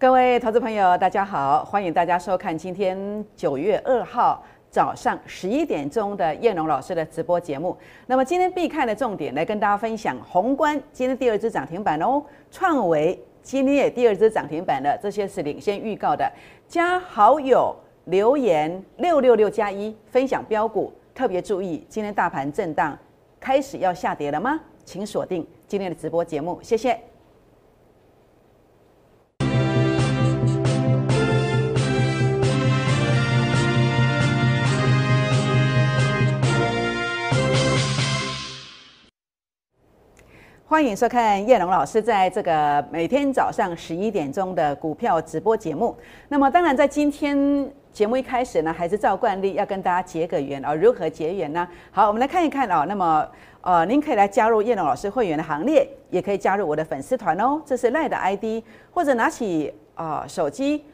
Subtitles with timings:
[0.00, 7.76] 各位投资朋友，大家好，欢迎大家收看今天九月二号早上十一点钟的燕龙老师的直播节目。
[8.06, 16.26] 那么今天必看的重点来跟大家分享，宏观今天第二支涨停板哦，创维今天也第二支涨停板了，这些是领先预告的。
[16.66, 17.76] 加好友
[18.06, 22.98] 留言六六六加一，分享标股，特别注意，今天大盘震荡
[23.38, 24.58] 开始要下跌了吗？
[24.82, 26.98] 请锁定今天的直播节目，谢谢。
[40.70, 45.96] 欢迎收看叶龙老师在这个每天早上十一点钟的股票直播节目。
[46.28, 50.72] 那么，当然在今天节目一开始呢，还是照惯例要跟大家结个缘啊。
[50.72, 51.66] 如何结缘呢？
[51.90, 52.84] 好，我们来看一看啊。
[52.88, 53.28] 那么，
[53.62, 57.60] 呃，您可以来加入叶龙老师会员的行列，也可以加入我的粉丝团哦。
[57.66, 58.62] 这是赖的 ID，
[58.92, 60.84] 或者拿起啊手机，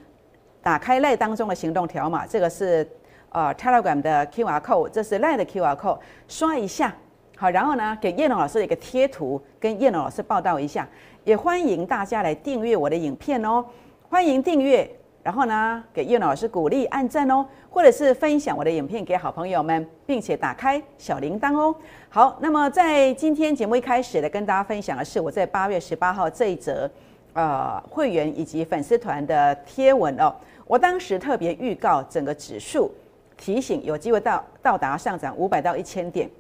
[0.63, 2.89] 打开赖当中的行动条码，这个是
[3.29, 6.95] 呃 Telegram 的 QR code，这是赖的 QR code，刷一下。
[7.39, 10.89] 好，然后呢，给叶龙老师一个贴图，跟叶龙老师报道一下，
[11.23, 13.63] 也欢迎大家来订阅我的影片哦。
[14.09, 14.91] 欢迎订阅，
[15.23, 21.77] 然后呢，给叶龙老师鼓励、按赞哦，或者是分享我的影片给好朋友们，并且打开小铃铛哦。
[22.09, 26.91] 好，那么在今天节目一开始的跟大家分享的是我在八月十八号这一则
[27.35, 30.35] 呃会员以及粉丝团的贴文哦。
[30.67, 32.91] 我当时特别预告整个指数
[33.37, 36.31] 提醒有机会到到达上涨五百到一千点。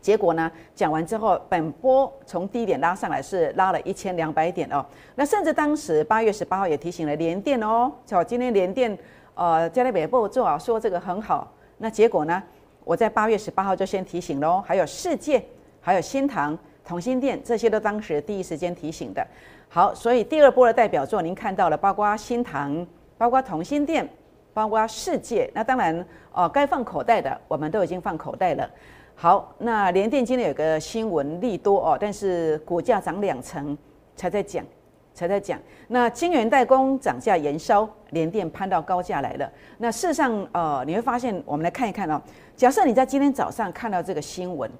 [0.00, 0.50] 结果呢？
[0.74, 4.84] 讲完之后，本波从低点拉上来是拉了一千两百点哦。
[5.14, 8.96] 那甚至当时八月十八号也提醒了联电哦，叫今天联电
[9.34, 11.52] 呃加利北部做啊说这个很好。
[11.78, 12.42] 那结果呢？
[12.82, 15.40] 我在八月十八号就先提醒喽，还有世界，
[15.80, 19.24] 还有新唐、同心电这些都当时第一时间提醒的。
[19.68, 22.84] 好，所以第二波的代表作您看到了，包括新唐，
[23.18, 24.08] 包括同心电，
[24.54, 25.48] 包括世界。
[25.54, 28.68] 那当然哦，该放口袋的我们都已经放口袋了。
[29.22, 33.76] 好，那联电今天有个新闻利多哦，但是股价涨两成
[34.16, 34.64] 才在讲，
[35.12, 35.60] 才在讲。
[35.88, 39.52] 那晶圆代工涨价延烧，联电攀到高价来了。
[39.76, 42.18] 那事实上，呃，你会发现，我们来看一看哦。
[42.56, 44.70] 假设你在今天早上看到这个新闻，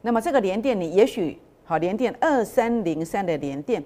[0.00, 3.84] 那么这个联电，你也许好，联电二三零三的联电，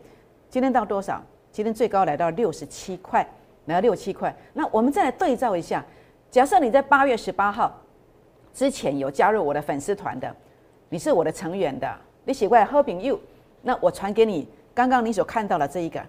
[0.49, 1.21] 今天到多少？
[1.51, 3.29] 今天最高来到六十七块，
[3.65, 4.33] 来到六七块。
[4.53, 5.85] 那我们再来对照一下，
[6.31, 7.83] 假设你在八月十八号。
[8.57, 10.35] 之前有加入我的粉丝团的，
[10.89, 11.95] 你是我的成员的，
[12.25, 13.21] 你喜欢喝饼 you，
[13.61, 16.03] 那我传给你刚刚你所看到的这一个，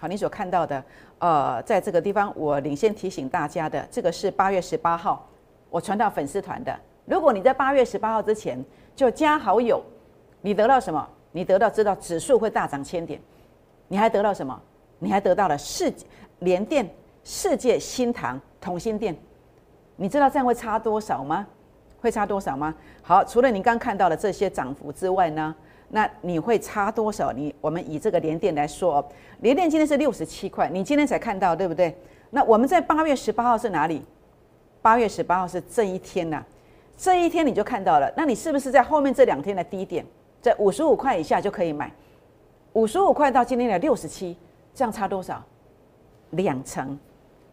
[0.00, 0.82] 好，你所看到的，
[1.20, 5.24] 呃，在这个地方我领先提醒大家的，这个是八月十八号
[5.70, 6.76] 我传到粉丝团的。
[7.04, 8.60] 如果你在八月十八号之前
[8.96, 9.80] 就加好友，
[10.40, 11.08] 你得到什么？
[11.30, 13.20] 你得到知道指数会大涨千点，
[13.86, 14.60] 你还得到什么？
[14.98, 15.92] 你还得到了世
[16.40, 16.92] 联电、
[17.22, 19.16] 世界新塘、同心电，
[19.94, 21.46] 你知道这样会差多少吗？
[22.02, 22.74] 会差多少吗？
[23.00, 25.54] 好，除了你刚看到的这些涨幅之外呢，
[25.90, 27.32] 那你会差多少？
[27.32, 29.08] 你我们以这个联电来说哦，
[29.38, 31.96] 联电今天是六十七块，你今天才看到对不对？
[32.30, 34.04] 那我们在八月十八号是哪里？
[34.82, 36.44] 八月十八号是这一天呐，
[36.96, 38.12] 这一天你就看到了。
[38.16, 40.04] 那你是不是在后面这两天的低点，
[40.40, 41.88] 在五十五块以下就可以买？
[42.72, 44.36] 五十五块到今天的六十七，
[44.74, 45.40] 这样差多少？
[46.30, 46.98] 两成，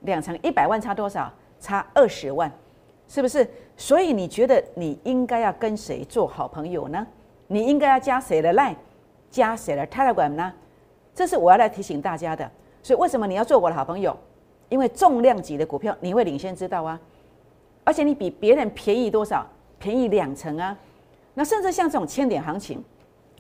[0.02, 1.32] 两成一百万差多少？
[1.60, 2.52] 差二十万。
[3.10, 3.46] 是不是？
[3.76, 7.06] 所以你觉得你应该要跟谁做好朋友呢？
[7.48, 8.76] 你应该要加谁的 Line，
[9.32, 10.54] 加谁的 Telegram 呢？
[11.16, 12.50] 这是我要来提醒大家的。
[12.84, 14.16] 所以为什么你要做我的好朋友？
[14.70, 17.00] 因为重量级的股票你会领先知道啊，
[17.84, 19.44] 而且你比别人便宜多少？
[19.80, 20.78] 便宜两成啊。
[21.34, 22.84] 那甚至像这种千点行情，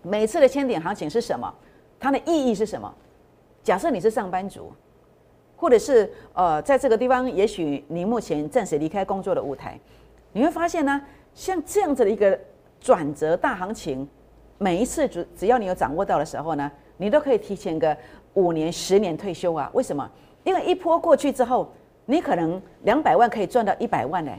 [0.01, 1.53] 每次的千点行情是什么？
[1.99, 2.91] 它的意义是什么？
[3.61, 4.73] 假设你是上班族。
[5.59, 9.77] 或者是呃，在这个地方，也许你目前暂时离开工作的舞台，
[10.31, 11.01] 你会发现呢，
[11.33, 12.39] 像这样子的一个
[12.79, 14.07] 转折大行情，
[14.57, 17.95] 每一次只只要你有掌握到的时候呢，你都可以提前个
[18.35, 19.69] 五年、十年退休啊？
[19.73, 20.09] 为什么？
[20.45, 21.69] 因为一波过去之后，
[22.05, 24.31] 你可能两百万可以赚到一百万呢，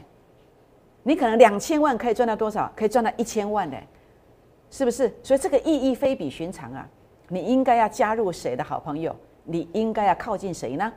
[1.03, 2.73] 你可能两千万可以赚到多少？
[2.75, 3.77] 可以赚到一千万呢，
[4.71, 5.13] 是不是？
[5.21, 6.89] 所以这个意义非比寻常啊！
[7.27, 9.15] 你应该要加入谁的好朋友？
[9.43, 10.91] 你应该要靠近谁呢？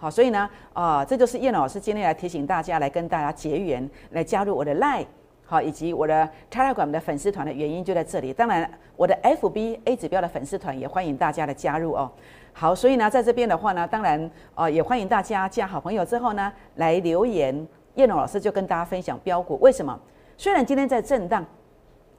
[0.00, 5.04] 好，所以呢，啊，这就是叶老师今天来提醒大家，来跟大家结缘，来加入我的 Line，
[5.44, 8.32] 好，以及我的 Telegram 的粉丝团的原因就在这里。
[8.32, 12.08] 当然，我的 FB A 指标的粉丝团也欢迎大家的加入哦。
[12.52, 17.66] 好，所以呢，在这边的话呢，当然，呃，也欢迎大家加好朋友之后呢，来留言，
[17.96, 19.58] 叶龙老师就跟大家分享标股。
[19.60, 19.98] 为什么？
[20.36, 21.44] 虽然今天在震荡，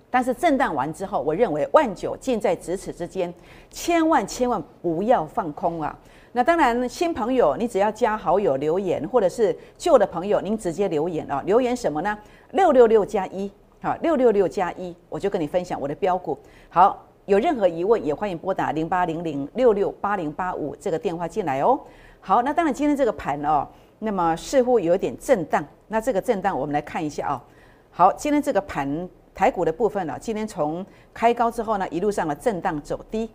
[0.09, 3.33] 但是震荡完之后，我认为万九近在咫尺之间，
[3.69, 5.97] 千万千万不要放空啊！
[6.31, 12.15] 那当然，新朋友你只要加好友留言，或者是旧的朋友您直接留言啊，留言什么呢？
[12.51, 16.37] 六六六加一，好，六六六加一，我就跟你分享我的标股。
[16.69, 21.79] 好，有任何疑问也欢迎拨打零八零零六六八零八五这个电话进来哦。
[22.21, 23.67] 好，那当然今天这个盘哦，
[23.97, 25.65] 那么似乎有点震荡。
[25.87, 27.43] 那这个震荡我们来看一下啊。
[27.89, 33.27] 好，今天这个盘台股的部分呢，今天从开高之后呢，一路上的震荡走低。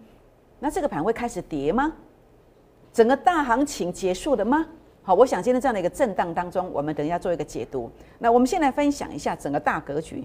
[0.60, 1.92] 那这个盘会开始跌吗？
[2.94, 4.64] 整个大行情结束了吗？
[5.02, 7.90] 好，我想今天这样的一个震荡当中，我们等一下做一个解读。
[8.20, 10.24] 那我们先来分享一下整个大格局，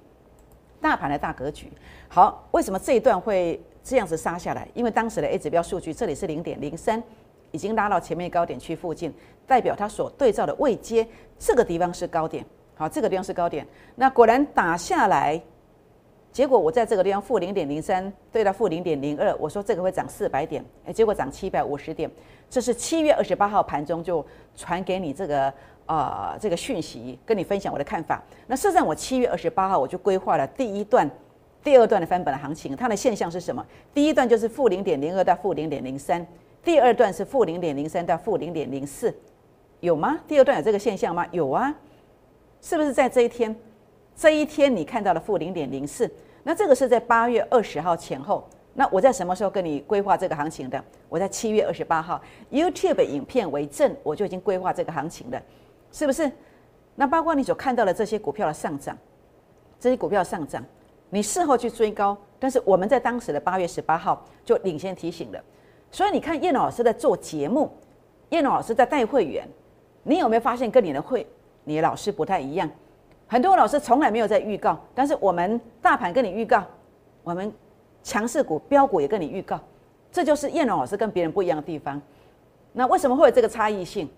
[0.80, 1.72] 大盘的大格局。
[2.08, 4.68] 好，为什么这一段会这样子杀下来？
[4.76, 7.02] 因为当时的 A 指标数据这里是零点零三，
[7.50, 9.12] 已经拉到前面高点区附近，
[9.48, 11.08] 代表它所对照的位阶
[11.40, 12.46] 这个地方是高点。
[12.76, 13.66] 好，这个地方是高点。
[13.96, 15.42] 那果然打下来。
[16.32, 22.08] 结果我在这个地方负零点零三对到负零点零二，我说这个会涨四百点，哎，结果涨七百五十点。
[22.50, 24.26] 这是七月二十八号盘中就
[24.56, 25.54] 传给你这个
[25.86, 28.22] 呃这个讯息，跟你分享我的看法。
[28.48, 31.10] 那事实上我七月二十八号我就规划了第一段、
[31.64, 33.66] 第二段的翻本的行情，它的现象是什么？
[33.94, 36.26] 第一段就是负零点零二到负零点零三，
[36.64, 39.14] 第二段是负零点零三到负零点零四，
[39.80, 40.18] 有吗？
[40.28, 41.26] 第二段有这个现象吗？
[41.32, 41.74] 有啊，
[42.62, 43.56] 是不是在这一天？
[44.16, 46.12] 这一天你看到了负零点零四，
[46.44, 48.48] 那这个是在八月二十号前后。
[48.74, 50.82] 那我在什么时候跟你规划这个行情的？
[51.10, 52.22] 我在七月二十八号
[52.52, 55.42] ，YouTube 影片为证，我就已经规划这个行情了，
[55.92, 56.32] 是不是？
[56.96, 58.98] 那包括你所看到的这些股票的上涨，
[59.80, 60.64] 这些股票上涨，
[61.10, 65.44] 你事后去追高，但是我们在当时的八月十八号就领先提醒了。
[65.92, 67.70] 所以你看叶老师在做节目，
[68.30, 69.48] 叶老师在带会员，
[70.04, 71.26] 你有没有发现跟你的会、
[71.64, 72.70] 你的老师不太一样？
[73.28, 76.64] 很多老师从来没有在预告，但是我们大盘跟你预告，
[77.24, 77.52] 我们
[78.10, 79.60] 强势股、标股也跟你预告，
[80.12, 82.02] 这就是燕龙老师跟别人不一样的地方。
[82.74, 84.10] 那为什么会有这个差异性？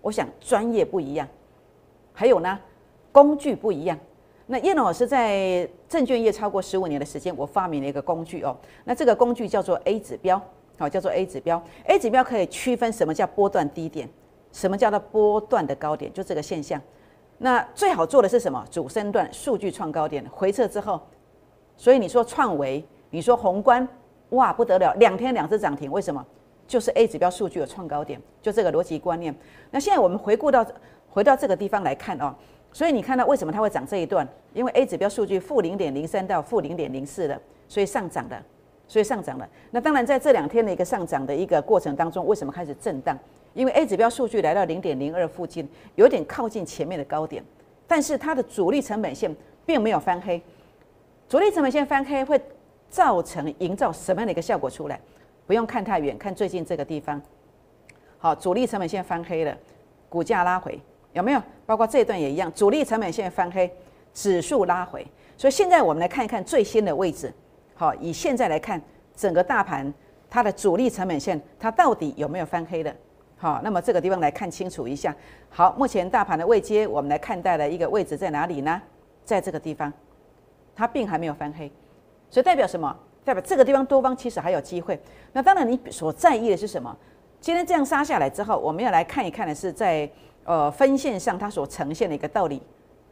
[0.00, 1.26] 我想专业不一样，
[2.12, 2.56] 还有呢，
[3.10, 3.98] 工具不一样。
[4.46, 8.56] 那燕龙老师在证券业超过十五年的时间，我发明了一个工具哦。
[8.84, 10.40] 那这个工具叫做 A 指标，
[10.78, 11.60] 好，叫做 A 指标。
[11.86, 14.08] A 指标可以区分什么叫波段低点，
[14.52, 16.80] 什么叫做波段的高点，就这个现象。
[17.38, 18.64] 那最好做的是什么？
[18.70, 21.00] 主升段数据创高点回撤之后，
[21.76, 23.86] 所以你说创维，你说宏观，
[24.30, 26.26] 哇不得了，两天两只涨停，为什么？
[26.66, 29.32] 就是 A 指标数据的创高点，就这个逻辑观念。
[29.70, 30.66] 那现在我们回顾到
[31.08, 32.34] 回到这个地方来看哦，
[32.72, 34.26] 所以你看到为什么它会涨这一段？
[34.52, 38.36] 因为 A 指标数据负零点零三到负零点零四的，所以上涨的，
[38.88, 39.48] 所以上涨了。
[39.70, 43.16] 那当然在这两天的一个上涨的一个过程当中，为什么开始震荡？
[43.52, 47.44] 因为 A 指标数据来到零点零二附近，有点靠近前面的高点，
[47.86, 49.32] 但是它的主力成本线
[49.64, 50.42] 并没有翻黑。
[51.28, 52.38] 主力成本线翻黑会
[52.94, 55.00] 造成营造什么样的一个效果出来？
[55.48, 57.20] 不用看太远，看最近这个地方。
[58.18, 59.52] 好，主力成本线翻黑了，
[60.08, 60.80] 股价拉回，
[61.12, 61.42] 有没有？
[61.66, 63.68] 包括这一段也一样，主力成本线翻黑，
[64.12, 65.04] 指数拉回。
[65.36, 67.34] 所以现在我们来看一看最新的位置。
[67.74, 68.80] 好，以现在来看，
[69.16, 69.92] 整个大盘
[70.30, 72.94] 它的主力成本线它到底有没有翻黑的？
[73.36, 75.12] 好，那么这个地方来看清楚一下。
[75.50, 78.80] 好，目前大盘的位阶，我们来看待的一个位置在哪里呢？
[79.24, 79.92] 在这个地方，
[80.76, 81.72] 它并还没有翻黑，
[82.30, 82.96] 所以代表什么？
[83.24, 85.00] 代表这个地方多方其实还有机会。
[85.32, 86.94] 那当然，你所在意的是什么？
[87.40, 90.08] 今天这样杀下来之后，我们要来看一看的是在
[90.44, 92.60] 呃分线上它所呈现的一个道理。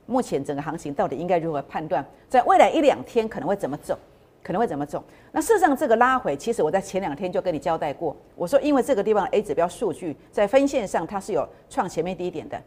[0.06, 2.04] 目前整个行情到底应该如何判断？
[2.28, 3.98] 在未来一两天可能会怎么走？
[4.42, 5.02] 可能会怎么走？
[5.30, 12.60] 那事实上，这个拉回，其实我在前两天就跟你交代过，我说因为这个地方 A 指标数据在分线上它是有创前面低点的，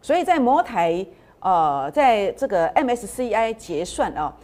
[0.00, 1.06] 所以在摩台
[1.40, 4.34] 呃，在这个 MSCI 结算啊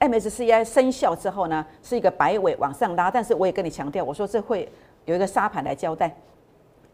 [0.00, 4.68] ，MSCI 生效之后呢，是一个摆尾往上拉，但是我也跟你强调，我说这会
[5.04, 6.14] 有一个沙盘来交代，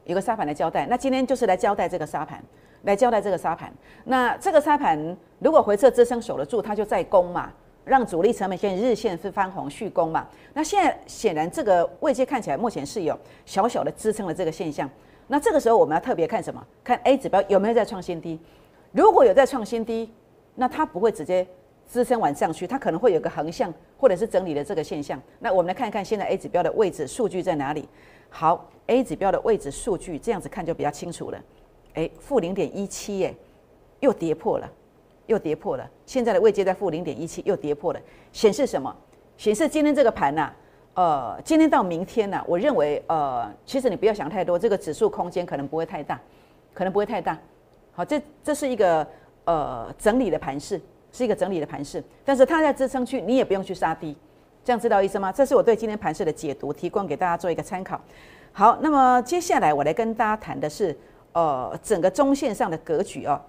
[0.04, 0.86] 有个沙盘来交代。
[0.86, 2.42] 那今天就是来交代这个沙盘，
[2.82, 3.72] 来交代这个沙盘。
[4.04, 7.52] 那这个沙盘如果回撤支撑守得住，它就在攻嘛。
[7.82, 10.24] 让主力成本线日线是翻红续攻嘛？
[10.52, 14.88] 那现在显然这个位阶看起来目前是有小小的支撑的这个现象。
[15.26, 16.64] 那这个时候我们要特别看什么？
[16.84, 18.38] 看 A 指标有没有在创新低？
[18.92, 20.12] 如果有在创新低，
[20.54, 21.44] 那它不会直接
[21.90, 25.20] 支撑往上去，它可能会有个横向或者是整理的这个现象。
[25.40, 27.88] 那我们来看一看现在 A 指标的位置数据在哪里？
[28.28, 31.38] 好，A 指标的位置数据这样子看就比较清楚了。
[31.94, 33.34] 哎，负零点一七诶，
[33.98, 34.70] 又跌破了。
[35.26, 38.00] 又跌破了，现在的位阶在负零点一七，又跌破了，
[38.32, 38.92] 显示什么？
[39.36, 40.52] 显示今天这个盘呐，
[40.94, 46.20] 呃，今天到明天呢，我认为呃，其实你不要想太多，这个指数空间可能不会太大，
[46.74, 47.38] 可能不会太大。
[47.92, 49.06] 好，这这是一个
[49.44, 50.80] 呃整理的盘势，
[51.12, 54.16] 是一个整理的盘势，但是它在支撑区，你也不用去杀低，
[54.64, 55.32] 这样知道意思吗？
[55.32, 58.00] 这是我对今天盘势的解读，提供给大家做一个参考。
[58.52, 60.96] 好，那么接下来我来跟大家谈的是，
[61.32, 63.40] 呃，整个中线上的格局哦。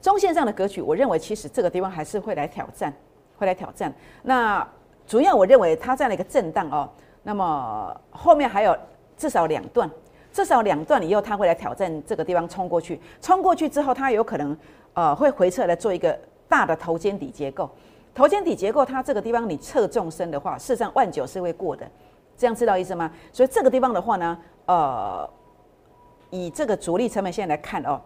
[0.00, 2.92] 中线上的格局，我认为其实这个地方还是会来挑战，
[3.36, 3.92] 会来挑战。
[4.22, 4.66] 那
[5.06, 6.88] 主要我认为它在了一个震荡哦，
[7.22, 8.76] 那么后面还有
[9.16, 9.90] 至少两段，
[10.32, 14.56] 至少两段以后它会来挑战这个地方冲过去，冲过去之后它有可能
[14.92, 16.16] 呃会回撤来做一个
[16.48, 17.70] 大的头肩底结构。
[18.14, 21.86] 头肩底结构它这个地方你测纵深的话，事实上万九是会过的。
[22.38, 23.10] 这样知道意思吗？
[23.32, 25.28] 所以这个地方的话呢，呃，
[26.30, 28.00] 以这个主力成本线来看哦，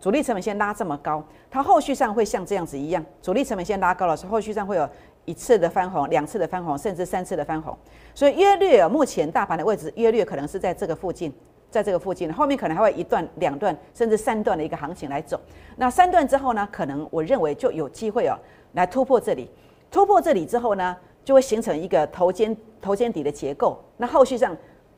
[0.00, 4.88] 主力成本线拉这么高，它后续上会像这样子一样，主力成本线拉高了，是后续上会有
[5.24, 7.76] 一次的翻红，两次的翻红，甚至三次的翻红。
[8.14, 11.32] 所以约略目前大盘的位置约略可能是在这个附近，
[11.70, 15.40] 在这个附近，后面可能还会一段、两段，甚至三段的一个行情来走。
[15.76, 18.36] 那三段之后呢，可能我认为就有机会哦，
[18.72, 19.48] 来突破这里，
[19.90, 20.96] 突破这里之后呢？
[21.22, 24.56] 就会形成一个头肩头肩底的结构，那后续上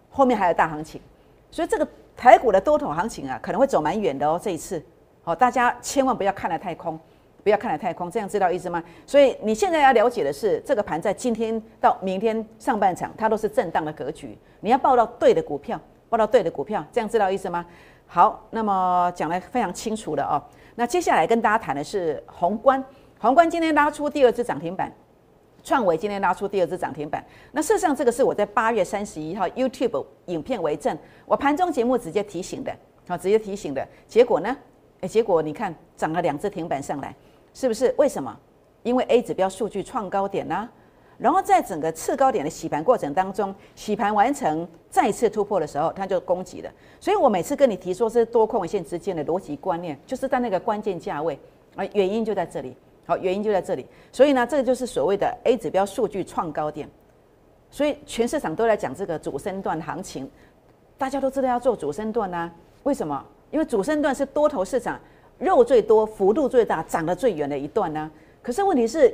[0.09, 1.00] 后面还有大行情，
[1.50, 1.87] 所以这个
[2.17, 4.41] 台股的多头行情啊，可能会走蛮远的哦。
[4.41, 4.81] 这一次，
[5.25, 6.99] 好，大家千万不要看得太空，
[7.43, 8.83] 不要看得太空，这样知道意思吗？
[9.05, 15.79] 所以你现在要了解的是，这个盘在今天到明天上半场，它都是震荡的格局，你要报到对的股票，
[16.12, 17.64] 报到对的股票，这样知道意思吗？
[18.07, 20.37] 好，那么讲得非常清楚了哦。
[20.75, 22.85] 那接下来跟大家谈的是宏观，
[23.19, 24.92] 宏观今天拉出第二只涨停板。
[25.64, 32.76] 创维今天拉出第二只涨停板，那事实上这个是我在八月三十一号 YouTube 影片为证，我盘中节目直接提醒的，
[33.09, 34.54] 好，直接提醒的结果呢？
[35.00, 37.14] 哎，结果你看涨了两只停板上来，
[37.54, 37.95] 是不是？
[37.97, 38.37] 为什么？
[38.83, 40.69] 因为 A 指标数据创高点啦，
[41.23, 46.71] 然后在整个次高点的洗盘过程当中，洗盘完成再次突破的时候，它就攻击了。
[46.99, 51.38] 所以我每次跟你提说是多空线之间的逻辑观念，就是在那个关键价位，
[51.76, 52.76] 啊，原因就在这里。
[53.05, 56.88] 好，原因就在这里，所以呢，这个就是所谓的 A 指标数据创高点，
[57.69, 60.31] 所以全市场都在讲这个主升段行情，
[60.97, 62.49] 大家都知道要做主升段呐，
[62.85, 63.25] 为什么？
[63.50, 65.00] 因为主升段是多头市场
[65.38, 68.09] 肉最多、幅度最大、涨得最远的一段呢。
[68.41, 69.12] 可是问题是，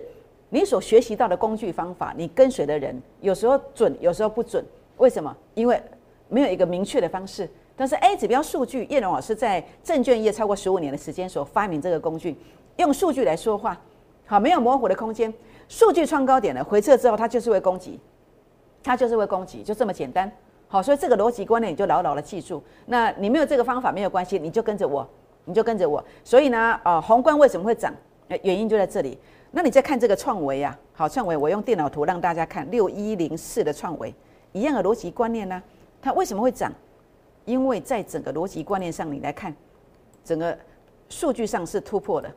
[0.50, 4.64] 你所学习到的工具方法，你跟随的人有时候准，有时候不准，
[4.96, 5.34] 为什么？
[5.54, 5.80] 因为
[6.28, 7.48] 没有一个明确的方式。
[7.76, 12.36] 但是 A 指标数据，叶龙老师在证券业超过十五年的时间所发明这个工具。
[12.76, 13.78] 用数据来说话，
[14.26, 15.32] 好，没有模糊的空间。
[15.68, 18.00] 数据创高点了，回撤之后它就是会攻击，
[18.82, 20.30] 它就是会攻击，就这么简单。
[20.66, 22.62] 好，所以这个逻辑观念你就牢牢的记住。
[22.86, 25.06] 那你没有这个方法没有关系，你就跟着我，
[25.44, 26.02] 你就跟着我。
[26.24, 27.94] 所以呢，呃，宏观为什么会涨？
[28.42, 29.16] 原因就在这里。
[29.50, 34.14] 那你再看这个创维啊，好，创维我用电脑图让大家看六一零四的创维，
[34.52, 35.62] 一样的逻辑观念呢，
[36.00, 36.72] 它为什么会涨？
[37.44, 39.54] 因为在整个逻辑观念上你来看，
[40.24, 40.56] 整个
[41.08, 42.30] 数据上是突破的。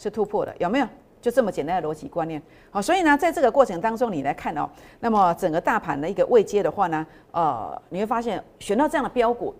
[0.00, 0.86] 是突破的，有没有？
[1.20, 2.40] 就这么简单的逻辑观念。
[2.70, 9.52] 好，所以呢，在这个过程当中，你来看哦，那么整个大盘的一个位阶的话呢，呃，你会发现选到这样的标股，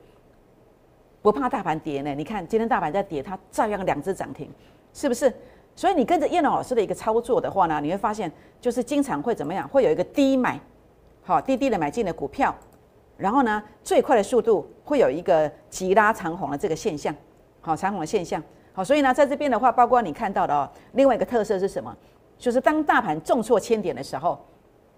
[1.22, 2.14] 不怕大盘跌呢。
[2.14, 4.48] 你看今天大盘在跌，它照样两只涨停，
[4.94, 5.28] 是不是？
[5.78, 8.28] 所以你跟着燕龙老师的一个操作的话呢，你会发现
[8.60, 9.68] 就是经常会怎么样？
[9.68, 10.58] 会有一个低买，
[11.22, 12.52] 好低低的买进的股票，
[13.16, 17.14] 然后呢，最快的速度会有一个急拉长红的这个现象，
[17.60, 18.42] 好长红的现象。
[18.72, 21.96] 好，所以呢，在这边的话，包括你看到的哦，另外一个特色是什么？
[22.36, 24.44] 就是当大盘重挫千点的时候，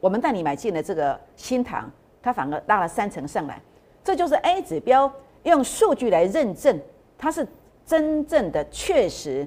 [0.01, 1.91] 我们带你买进的这个新塘，
[2.23, 3.61] 它反而拉了三成上来。
[4.03, 6.81] 这就是 A 指标用数据来认证，
[7.19, 7.47] 它是
[7.85, 9.47] 真正的确实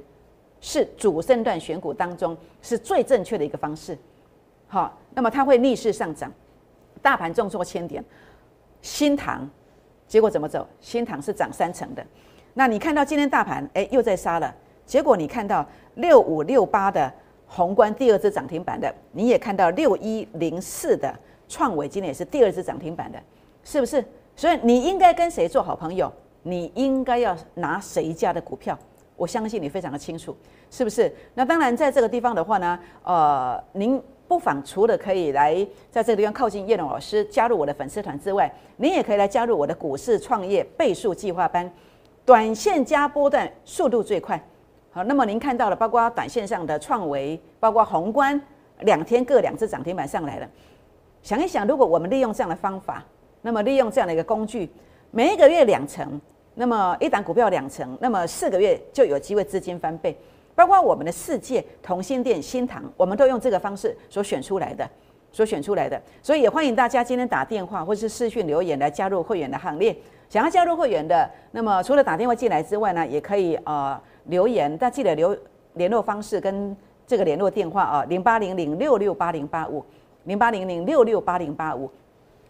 [0.64, 3.98] 是主升段选股当中是最正确的一个方式。
[4.66, 6.32] 好，那么它会逆势上涨，
[7.02, 8.02] 大盘重挫千点，
[8.82, 9.48] 新塘
[10.08, 10.66] 结果怎么走？
[10.80, 12.04] 新塘是涨三成的。
[12.54, 14.56] 那你看到今天大盘哎又在杀了，
[14.86, 17.12] 结果你看到六五六八的
[17.46, 21.14] 宏观第二只涨停板的，你也看到六一零四的
[21.50, 23.22] 创伟今天也是第二只涨停板的，
[23.66, 24.04] 是不是？
[24.34, 26.10] 所以你应该跟谁做好朋友？
[26.42, 28.80] 你应该要拿谁家的股票？
[29.16, 30.36] 我相信你非常的清楚，
[30.72, 31.14] 是不是？
[31.34, 35.56] 那当然在这个地方的话呢，呃，您不妨除了可以来
[35.92, 41.72] 在这个地方靠近叶龙老师，加入我的粉丝团之外，您也可以来加入我的股市创业倍数计划班。
[42.26, 44.42] 短线加波段速度最快，
[44.92, 48.42] 好，那么您看到了，包括短线上的创维，包括宏观，
[48.80, 50.50] 两天各两只涨停板上来了。
[51.22, 53.04] 想一想，如果我们利用这样的方法，
[53.42, 54.72] 那么利用这样的一个工具，
[55.12, 56.20] 每一个月两成，
[56.56, 60.16] 那么一档股票两成，那么四个月就有机会资金翻倍。
[60.56, 64.88] 包括我们的世界同心店、新塘，我们都用这个方式所选出来的，
[65.32, 66.00] 所选出来的。
[66.22, 69.96] 所以也欢迎大家今天打电话或是私讯留言来加入会员的行列。
[70.30, 75.36] 想要加入会员的，那么除了打电话进来之外呢，也可以呃留言，但记得留
[75.74, 76.76] 联络方式跟
[77.08, 79.84] 这个联络电话啊，零八零零六六八零八五，
[80.26, 81.90] 零八零零六六八零八五，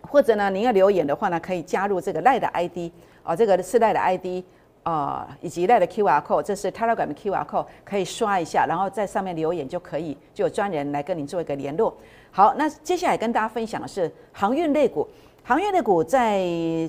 [0.04, 2.92] 或者呢，您要留言的话呢，可以加入这个赖的 ID
[3.24, 4.44] 啊，这个是赖的 ID
[4.84, 11.96] 啊，以及赖的 QR code，这是 Telegram 的 QR code，可以刷一下，然后在上面留言就可以，就有专人来跟您做一个联络。
[12.32, 15.08] 好，那接下来跟大家分享的是航运类股，
[15.44, 16.44] 航运类股在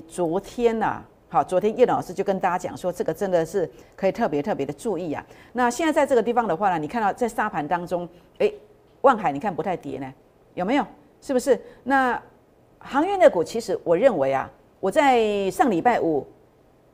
[0.07, 1.03] 昨天呐。
[1.27, 5.25] 好，昨天叶老师就跟大家讲说，这个真的是可以特别特别的注意啊。
[5.53, 8.07] 那现在在这个地方的话呢，你看到在沙盘当中，
[8.37, 8.51] 哎，
[9.01, 10.13] 万海你看不太跌呢，
[10.53, 10.85] 有没有？
[11.21, 11.59] 是不是？
[11.83, 12.21] 那
[12.87, 14.49] 航运的股，其实我认为啊，
[14.79, 16.25] 我在上礼拜五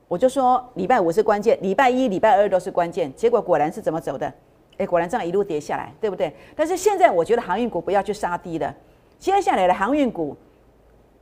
[0.08, 3.14] 我就说礼拜五是关键，礼拜一、礼拜二都是关键。
[3.14, 4.34] 结果果然是怎么走的？
[4.78, 6.34] 哎，果然这样一路跌下来，对不对？
[6.56, 8.74] 但是现在我觉得航运股不要去杀低了，
[9.20, 10.36] 接下来的航运股，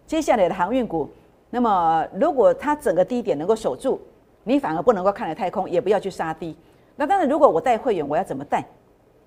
[0.05, 1.09] 接下来的航运股。
[1.49, 3.99] 那么，如果它整个低点能够守住，
[4.43, 6.55] 你反而不能够看得太空，也不要去杀低。
[6.95, 8.63] 那当然，如果我带会员，我要怎么带？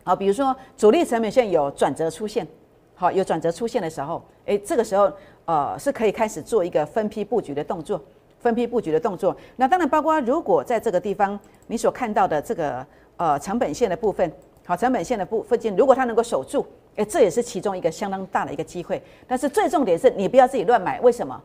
[0.05, 2.47] 好，比如说主力成本线有转折出现，
[2.95, 5.13] 好，有转折出现的时候，诶，这个时候
[5.45, 8.01] 呃是可以开始做一个分批布局的动作，
[8.41, 9.37] 分批布局的动作。
[9.57, 14.31] 那当然，包括如果在这个地方你所看到的这个呃成本线的部分，
[14.65, 19.03] 好，成本线的部附近，如果它能够守住，诶，这也是其中一个相当大的一个机会。
[19.27, 21.41] 但是最重点是你不要自己乱买，为什么？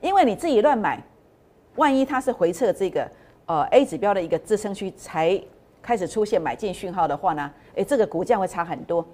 [0.00, 1.02] 因为你自己乱买，
[1.76, 3.10] 万一它是回撤这个
[3.46, 5.40] 呃 A 指标的一个支撑区才
[5.82, 9.04] 开始出现买进讯号的话呢，诶，这个股价会差很多。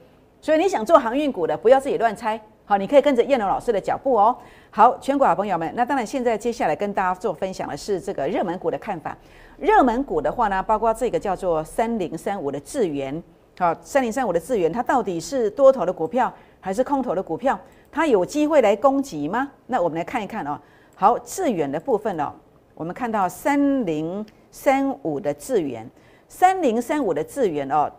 [0.41, 4.37] 所以你想做航运股的，不要自己乱猜，好，你可以跟着燕龙老师的脚步哦。
[4.71, 9.19] 好，全国好朋友们，那当然现在接下来跟大家做分享的是这个热门股的看法。
[9.59, 13.21] 热门股的话呢，包括这个叫做三零三五的智源，
[13.59, 17.59] 好，三零三五的智源，它到底是多头的股票还是空头的股票？
[17.91, 19.51] 它有机会来攻击吗？
[19.67, 20.57] 那我们来看一看哦。
[20.95, 22.33] 好，致远的部分哦，
[22.77, 25.85] 我们看到三零三五的致远，
[26.29, 27.91] 三零三五的致远哦，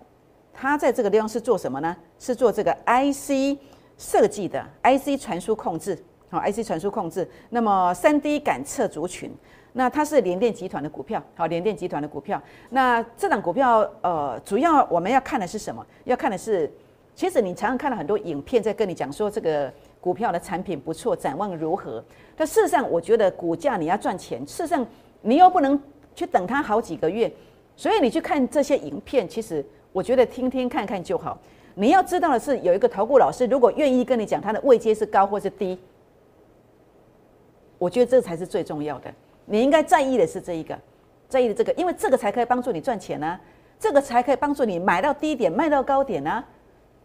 [0.54, 1.94] 它在这个地方是做什么呢？
[2.18, 3.60] 是做这个 IC
[4.01, 5.96] 设计的 IC 传输控制，
[6.31, 7.29] 好，IC 传输控制。
[7.51, 9.31] 那么三 D 感测族群，
[9.74, 12.41] 那它是联电集团的股票，好，联电集团的股票。
[12.72, 15.86] 那这档股票呃，主要我们要看的是什么？
[16.06, 16.67] 要看的是，
[17.13, 19.71] 其实你常常看到很多影片在跟你讲说这个。
[20.02, 22.04] 股票的产品不错，展望如何？
[22.36, 24.84] 但事实上，我觉得股价你要赚钱，事实上
[25.21, 25.80] 你又不能
[26.15, 27.32] 去等它好几个月，
[27.76, 31.38] 所以你去看这些影片，其实我觉得听听看看就好。
[31.75, 35.77] 你要知道的是，有一个投顾老师如果愿意跟你讲他的位阶是高或是低，
[37.77, 39.13] 我觉得这才是最重要的。
[39.45, 40.77] 你应该在意的是这一个，
[41.27, 43.39] 在意的这个，因为这个才可以帮助你赚钱呢，
[43.79, 46.43] 这个才可以帮助你买到低点卖到高点呢。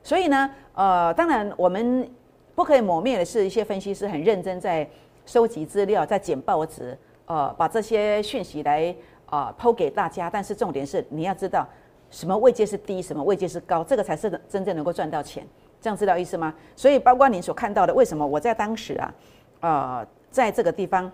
[0.03, 2.09] 所以呢，呃，当然我们。
[2.57, 4.89] 不可以抹灭的是，一些分析师很认真在
[5.27, 10.31] 收集资料，在剪报纸，呃，把这些讯息来啊抛给大家。
[10.31, 11.69] 但是重点是，你要知道
[12.11, 15.47] 什么位阶是低，什么位阶是高，这个才是真正能够赚到钱。
[15.81, 16.55] 这样知道意思吗？
[16.75, 19.15] 所以，包括您所看到的，为什么我在当时啊，
[19.61, 21.11] 呃，在这个地方，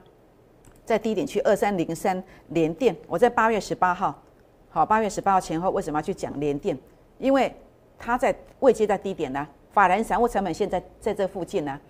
[0.84, 4.22] 在低点去二三零三连电，我在八月十八号，
[4.70, 6.78] 好，八月十八号前后，为什么要去讲连电？
[7.18, 7.54] 因为
[7.98, 9.46] 它在位阶在低点呢。
[9.72, 11.80] 法人散户成本线在在这附近呢，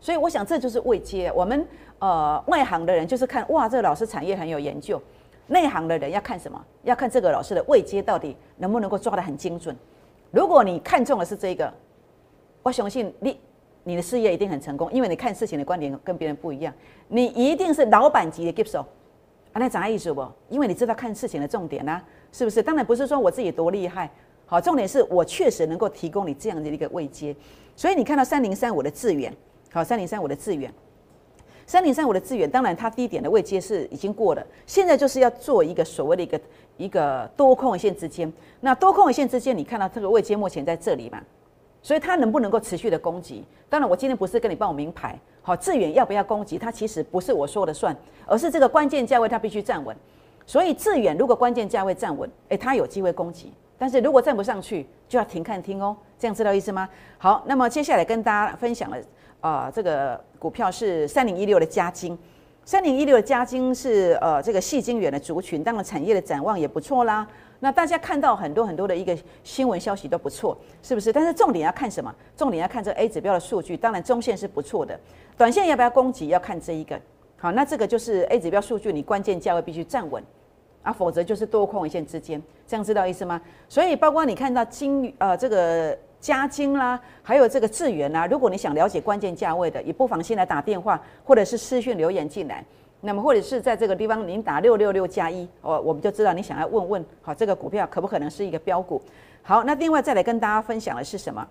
[0.00, 1.30] 所以我想这就是未接。
[1.32, 4.98] 我们呃外行的人就是看哇，这个老师产业很有研究；
[5.48, 6.64] 内行的人要看什么？
[6.82, 9.76] 要看这个老师的位阶到底能不能够抓得很精准。
[10.30, 11.72] 如果你看中的是这个，
[12.62, 13.38] 我相信你
[13.84, 16.74] 你的事业一定很成功，因为你看事情的观点跟别人不一样。
[17.08, 18.84] 你一定是老板级的 g i f t 啊，
[19.54, 20.26] 那啥意思不？
[20.48, 22.62] 因为你知道看事情的重点呢，是不是？
[22.62, 24.10] 当然不是说我自己多厉害。
[24.48, 27.34] 好，重点是我确实能够提供你这样的一个位阶，
[27.74, 29.34] 所以你看到三零三五的资源，
[29.72, 30.72] 好，三零三五的资源，
[31.66, 36.40] 三零三五的资源，当然它低点的位阶是已经过了，现在就是要做一个所谓的一个
[36.76, 41.20] 一个多空一线之间，那多空一线之间，你看到这个位阶目前在这里嘛，
[41.82, 43.44] 所以它能不能够持续的攻击？
[43.68, 46.56] 当然，我今天不是跟你报名牌，好，致远要不要攻击？
[46.56, 47.94] 它其实不是我说的算，
[48.26, 49.96] 而是这个关键价位它必须站稳，
[50.46, 53.52] 所以致远如果关键价位站稳，诶，它有机会攻击。
[53.76, 56.88] 但是如果站不上去，就要停看听哦，这样知道意思吗？
[57.18, 58.96] 好，那么接下来跟大家分享了
[59.40, 62.18] 啊，这个股票是三零一六的嘉金，
[62.64, 67.26] 三零一六的嘉金是呃这个细晶圆的族群，当然产业的展望也不错啦。
[67.60, 71.12] 那大家看到很多很多的一个新闻消息都不错，是不是？
[71.12, 72.14] 但是重点要看什么？
[72.36, 74.98] 重点要看这 A 指标的数据，当然中线是不错的，
[75.38, 77.00] 短线要不要攻击要看这一个。
[77.38, 80.22] 好，那这个就是 A 指标数据，你关键价位必须站稳。
[80.82, 83.40] 啊，否则就是多空一线之间，这样知道意思吗？
[83.68, 92.64] 所以包括你看到金呃这个加金啦，还有这个智源啦，如果你想了解关键价位的，也不妨先来打电话或者是私讯留言进来。
[93.00, 99.00] 那么或者是在这个地方您打六六六加一，哦，我们就知道你想要问问，好，这个股票可不可能是一个标股？
[99.42, 101.46] 好，那另外再来跟大家分享的是什么？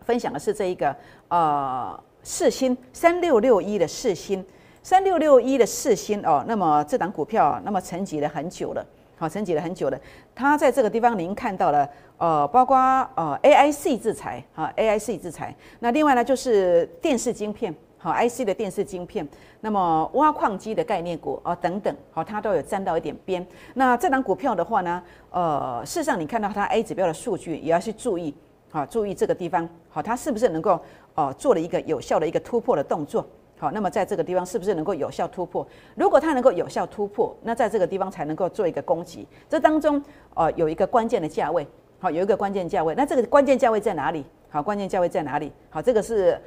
[0.00, 0.96] 分享的是这一个
[1.28, 4.44] 呃四星三六六一的四星
[4.82, 8.84] 三六六一的四星哦，那么这档股票那么沉寂了很久了，
[9.20, 10.00] 好，沉寂了很久了。
[10.34, 12.74] 它在这个地方您看到了呃，包括
[13.14, 15.54] 呃 AIC 制裁，啊 AIC 制裁。
[15.80, 19.28] 那另外呢就是电视晶片，好 IC 的电视晶片。
[19.60, 23.46] 那么挖矿机的概念股啊等等，好，它都有沾到一点边。
[23.74, 28.34] 那这档股票的话呢，呃，事实上你看到它 A 指标的数据也要去注意。
[28.70, 30.80] 好，注意这个地方，好，它是不是能够
[31.14, 33.26] 哦做了一个有效的一个突破的动作？
[33.60, 35.66] 好，那么在这个地方是不是能够有效突破？
[35.94, 39.28] 如果它能够有效突破，那在这个地方才能够做一个攻击。
[39.50, 40.02] 这当中
[40.34, 41.66] 哦有一个关键的价位，
[41.98, 42.94] 好，有一个关键价位。
[42.94, 44.24] 那这个关键价位在哪里？
[44.48, 45.52] 好，关键价位在哪里？
[45.68, 46.40] 好，这个是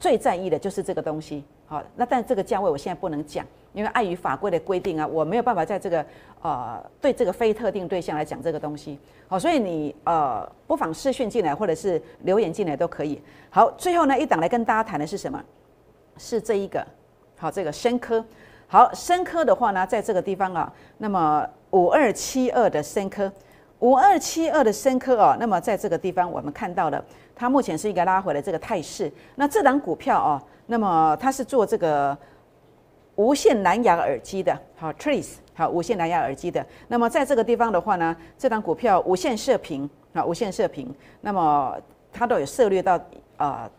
[0.00, 1.44] 最在意的就是这个东西。
[1.66, 3.44] 好，那但这个价位我现在不能讲。
[3.74, 6.06] 因为碍于法规的规定啊，我没有办法在这个
[6.40, 8.96] 呃对这个非特定对象来讲这个东西，
[9.26, 13.20] 好，所以你呃不妨私讯进来或者是留言进来都可以。
[13.50, 15.42] 好，最后呢一档来跟大家谈的是什么？
[16.16, 16.86] 是这一个，
[17.36, 18.24] 好，这个深科。
[18.66, 23.30] 好，深科的话呢，在这个地方啊，那么五二七二的深科，
[23.80, 29.12] 五二七二的深科哦，那么在这个地方我们看到了，它目前是一个拉回的这个态势。
[29.36, 32.16] 那这档股票哦，那么它是做这个。
[33.16, 36.66] 无线蓝牙耳机的，好，Trace，好，无线蓝牙耳机的。
[36.88, 41.76] 那么在这个地方的话呢，这档股票无线射频，啊，无线射频，那么
[42.12, 43.00] 它都有涉猎到
[43.36, 43.70] 啊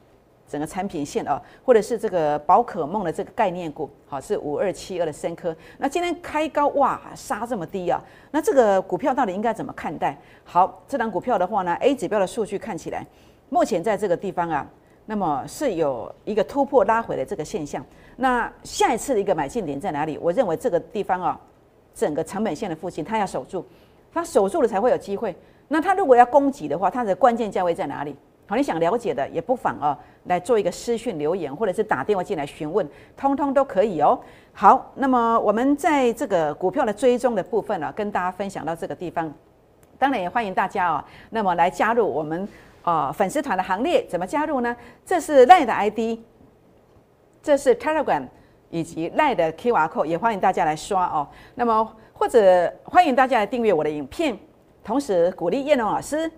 [0.47, 5.55] 整个产品线啊，或者是这个宝可梦的这个概念股，好，是五二七二的深科。
[5.77, 10.17] 那今天开高哇，杀这么低啊，那这个股票到底应该怎么看待？
[10.43, 13.05] 好，这张股票的话呢，A 指标的数据看起来，
[13.49, 14.67] 目前在这个地方啊。
[15.07, 17.85] 那么是有一个突破拉回的这个现象。
[18.15, 20.17] 那下一次的一个买进点在哪里？
[20.17, 21.39] 我认为这个地方啊，
[21.93, 23.63] 整个成本线的附近，它要守住，
[24.11, 25.35] 它守住了才会有机会。
[25.67, 28.15] 那它如果要攻击的话，它的关键价位在哪里？
[28.47, 34.19] 好，你想了解的也不妨啊来做一个私讯留言，或者是打电话进来询问，通通都可以哦。
[34.53, 39.33] 好，那么我们在这个股票的追踪的部分呢，跟大家分享到这个地方，
[39.97, 42.47] 当然也欢迎大家哦，那么来加入我们。
[42.85, 44.77] 啊，粉丝团的行列怎么加入呢？
[45.03, 46.19] 这是赖的 ID，
[47.41, 48.23] 这是 Telegram
[48.69, 51.27] 以及赖的 QR code，也欢迎大家来刷哦。
[51.55, 54.37] 那么或者欢迎大家来订阅我的影片，
[54.83, 56.31] 同时鼓励叶龙老师，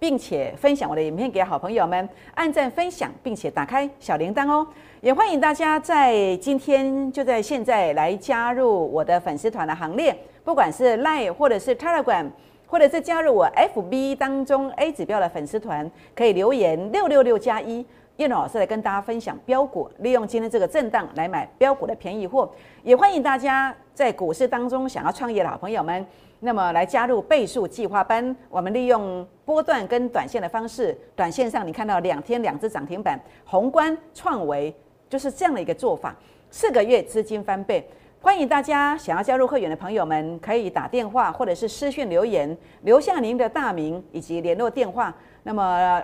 [0.00, 4.66] 并且分享我的影片给好朋友们，按赞分享，并且打开小铃铛哦。
[5.00, 12.28] 也欢迎大家在今天就在现在来加入我的粉丝团的行列，不管是 Line 或者是 Telegram。
[12.66, 17.84] 或者是加入我 FB 当中 A 指标的粉丝团，可以留言六六六加一，
[18.16, 22.48] 叶老师来跟大家分享标股，利用今天这个震荡来买标股的便宜货。
[22.84, 26.06] 也欢迎大家在股市当中想要创业的好朋友们，
[26.40, 28.34] 那么来加入倍数计划班。
[28.48, 34.74] 我们利用波段跟短线的方式，短线上你看到两天两只涨停板，宏观创维
[35.08, 36.16] 就是这样的一个做法，
[36.50, 37.86] 四个月资金翻倍。
[38.22, 46.02] 欢迎大家想要加入会员的朋友们，可以打电话或者是私讯留言，留下您的大名以及联络电话，那么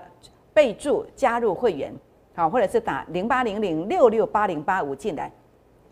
[0.54, 1.92] 备注加入会员，
[2.34, 5.30] 好，或者是打零八零零六六八零八五进来，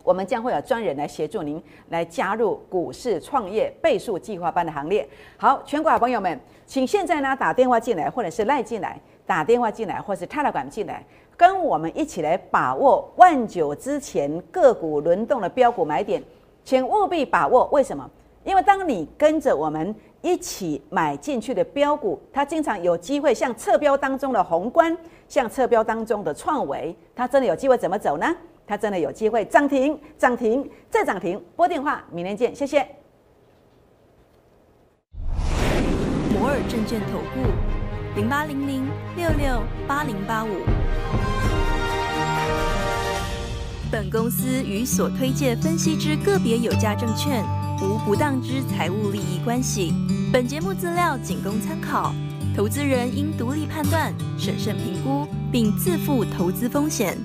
[0.05, 5.05] 我们将会有专人来协助您来加入股市创业倍数计划班的行列。
[5.35, 11.03] 好，全国好朋友们，请现在呢打电话进来，或者是赖进来，打电话进来，或是泰拉管进来。
[11.35, 16.23] 跟我们一起来把握万九之前个股轮动的标股买点，
[16.63, 17.67] 请务必把握。
[17.73, 18.09] 为什么？
[18.43, 24.95] 因为当你跟着我们一起买进去的标股，它经常有机会像侧标当中的宏观，
[25.27, 28.35] 像侧标当中的创维，它真的有机会怎么走呢？
[28.67, 31.41] 它真的有机会涨停、涨停再涨停。
[31.55, 32.85] 拨电话，明天见，谢谢。
[36.33, 40.49] 摩尔证券投顾零八零零六六八零八五。
[43.91, 47.43] 本公司与所推介分析之个别有价证券
[47.81, 49.93] 无不当之财务利益关系。
[50.33, 52.13] 本节目资料仅供参考，
[52.55, 57.15] 投资人应独立判断、审慎评估，并自负投资风险。